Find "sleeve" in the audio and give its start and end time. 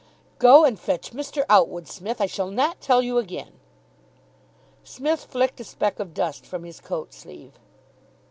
7.13-7.53